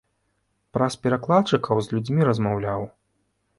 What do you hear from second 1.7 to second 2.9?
з людзьмі размаўляў.